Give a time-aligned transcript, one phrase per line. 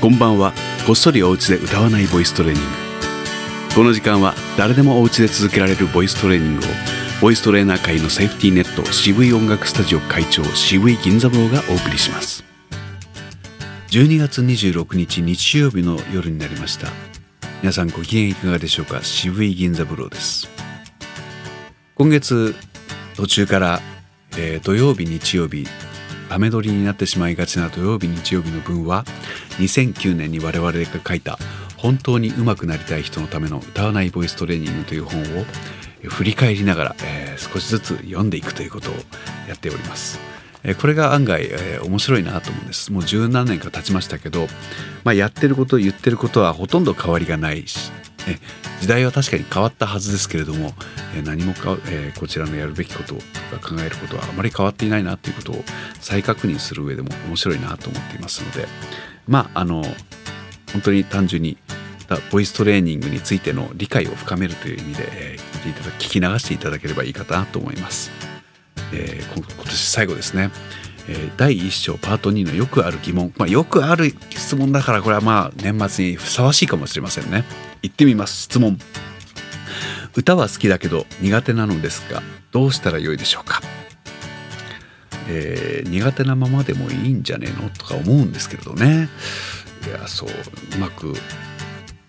[0.00, 0.52] こんばんは。
[0.86, 2.68] こっそりお家で歌わないボイストレーニング。
[3.74, 6.68] この時間は誰でもお家で続けられるボイストレーニングを
[7.20, 12.44] ボイストレーナー界のセーフティーネット渋い音楽スタジオ会長渋い銀座坊がお送りします。
[13.88, 16.86] 12月26日日曜日の夜になりました。
[17.62, 19.02] 皆さんご機嫌いかがでしょうか？
[19.02, 20.48] 渋い銀座風呂です。
[21.96, 22.54] 今月
[23.16, 23.80] 途中から、
[24.36, 25.66] えー、土曜日日曜日
[26.28, 29.04] ため撮りになってしまいがちな土曜日日曜日の分は
[29.58, 31.38] 2009年に我々が書いた
[31.76, 35.44] 本当に上手くなりたい人のための歌わないボイストレーニングという本を
[36.02, 38.94] 振り返りながら、えー、少しずつ読んでいくということを
[39.48, 40.20] やっております。
[40.64, 44.48] えこれが案外、えー、面白いなと思うんですもう十何年か経ちましたけど、
[45.04, 47.92] まあ、やってること言ってることはほとんど変わりがないし、
[48.28, 48.40] ね、
[48.80, 50.74] 時代は確かに変わったはずですけれども、
[51.16, 55.64] え、何もか、えー、こちらのやるべきこととか考えることはあまり変わっていないなということを
[56.00, 58.68] 再確認する上でも面白いなと思っていますので
[59.26, 59.82] まああの
[60.72, 61.56] 本当に単純に
[62.30, 68.10] ボイストレーニングについての理解を深めるという意味で、えー、聞いていただ聞き流していただければいいかなと思います。
[68.92, 70.50] えー、今年最後ですね、
[71.08, 77.44] え、第1章パート2のよくある疑問、まあ、よくある質問だからこれはまあ年末にふさわしいかもしれませんね。
[77.82, 78.78] 行ってみます質問。
[80.14, 83.60] 歌は好きだけど苦手なのですがどうしたらよいでしょうか？
[85.28, 89.08] えー、苦手なままでもいいんじゃねえのとか思うんですけれどね。
[89.86, 91.14] いやそううまく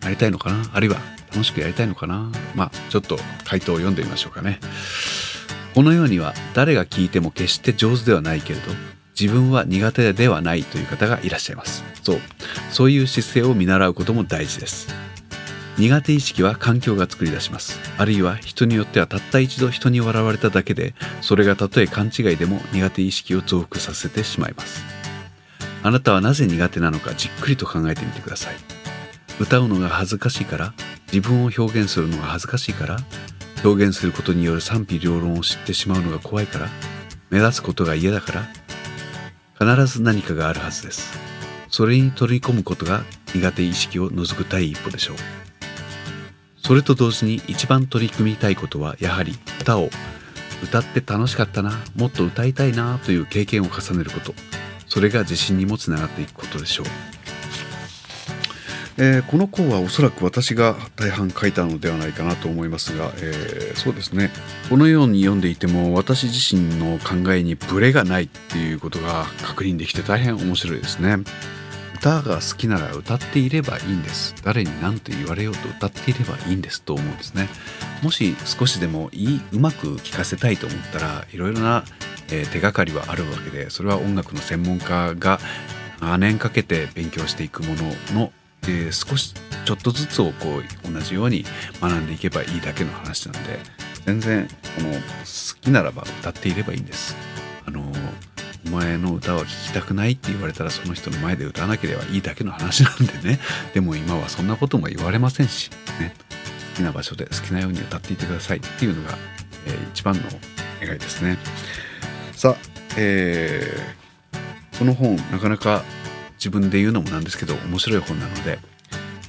[0.00, 0.70] なりたいのかな？
[0.72, 0.98] あるいは
[1.32, 2.30] 楽しくやりたいのかな？
[2.54, 4.60] まあちょっと回答を読んでみましょうかね。
[5.74, 8.70] この世には誰が聞いても決して上手ではないけれど
[9.18, 11.84] 自分は苦手ではないという方がいらっしゃいます。
[12.02, 12.18] そう。
[12.70, 14.88] そういう姿勢を見習うことも大事です。
[15.78, 17.80] 苦手意識は環境が作り出します。
[17.98, 24.84] あるいは人によってはたった一度人に笑われただけでそれがたとえ勘違いでも苦手意識を増幅させてしまいます。
[25.82, 28.54] あなたはなぜ苦手なのかじっくりと考えてみてください。
[29.40, 30.74] 歌うのが恥ずかしいから
[31.12, 32.96] 自分を表現するのが恥ずかしいから
[33.64, 36.68] 表現することによる賛否両論を知ってしまうのが怖いから
[37.30, 41.18] 目立つことが嫌だから必ず何かがあるはずです。
[41.70, 43.02] それに取り込むことが
[43.34, 45.16] 苦手意識を除く第一歩でしょう。
[46.62, 49.90] それと同時に一番取り組みたいことはやはり歌を
[50.62, 54.34] 歌って楽しかったなもっと歌いたいなという経験を重ねること。
[54.86, 56.86] それが自信にもつながっていくことでしょう。
[58.96, 64.30] えー、この項はおそらく私が大半書いたのではないかなと思いますが、えー、そうですね。
[64.70, 71.18] このように読んでいても私自身の考えにブレがないっていうことが確認できて大変面白いですね。
[71.96, 74.34] 歌が好きなら歌っていればいいんです。
[74.44, 77.48] 誰に何と言われようと歌っていればいいんですと思うんですね。
[78.02, 81.84] もし少しでもいいうまく聴かせたいと思ったらいろいろな、
[82.28, 85.38] 手がかりはあるわけでそれは音楽の専門家が
[86.00, 87.82] 長年かけて勉強していくもの
[88.14, 88.32] の
[88.66, 91.44] で少しちょっとずつをこう同じように
[91.80, 93.60] 学んでいけばいいだけの話なんで
[94.04, 95.00] 全然この好
[95.60, 97.16] きならば歌っていればいいんです。
[97.66, 97.92] あの
[98.66, 103.38] お前の歌は聴きたくないって言われたらその人の前で歌わなければいいだけの話なんでね。
[103.74, 105.70] でも今はそんなことも言われませんし、
[106.00, 106.14] ね、
[106.72, 109.16] 好きな場所で好きなように歌っていてくださいっていうのが、
[109.66, 110.22] えー、一番の
[110.80, 111.38] 願いですね。
[112.32, 112.56] さあ、
[112.96, 115.84] えー、この本なかなか
[116.44, 118.58] 自分で言うのもなんですけど面白い本なので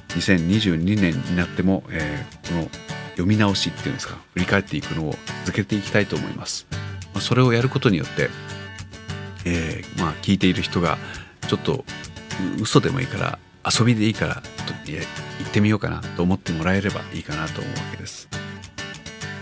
[0.08, 2.68] 2022年になっても、えー、この
[3.12, 5.14] 読み直しっていうんですか振り返っていくのを
[5.46, 6.66] 続けていきたいと思います。
[7.14, 8.28] まあ、それをやることによって、
[9.46, 10.98] えー、まあ、聞いている人が
[11.48, 11.86] ちょっと
[12.60, 14.42] 嘘でもいいから遊びでいいから
[14.86, 18.28] 行ってみようかなと思ってもらえればいいかなと思うわけです。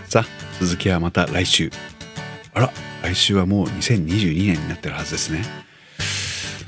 [0.07, 0.25] さあ
[0.63, 1.69] 続きはまた来週。
[2.53, 2.71] あら
[3.03, 5.43] 来週はもう2022年になってるはずですね。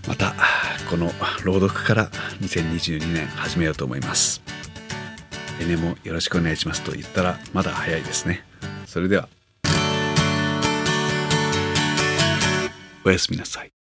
[0.08, 0.34] また
[0.90, 1.12] この
[1.44, 2.10] 朗読から
[2.42, 4.42] 2022年始めようと思います。
[5.60, 8.46] 来年もよろしくお願いしますと言ったらまだ早いですね。
[8.86, 9.28] それでは
[13.04, 13.77] おやすみなさい。